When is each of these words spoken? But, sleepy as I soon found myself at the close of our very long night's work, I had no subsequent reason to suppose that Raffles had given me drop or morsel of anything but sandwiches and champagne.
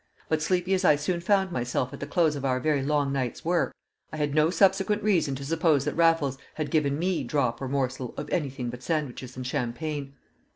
But, 0.29 0.41
sleepy 0.41 0.73
as 0.73 0.83
I 0.83 0.95
soon 0.95 1.21
found 1.21 1.51
myself 1.51 1.93
at 1.93 1.99
the 1.99 2.07
close 2.07 2.35
of 2.35 2.43
our 2.43 2.59
very 2.59 2.81
long 2.81 3.13
night's 3.13 3.45
work, 3.45 3.71
I 4.11 4.17
had 4.17 4.33
no 4.33 4.49
subsequent 4.49 5.03
reason 5.03 5.35
to 5.35 5.45
suppose 5.45 5.85
that 5.85 5.93
Raffles 5.93 6.39
had 6.55 6.71
given 6.71 6.97
me 6.97 7.23
drop 7.23 7.61
or 7.61 7.67
morsel 7.69 8.15
of 8.17 8.27
anything 8.31 8.71
but 8.71 8.81
sandwiches 8.81 9.37
and 9.37 9.45
champagne. 9.45 10.15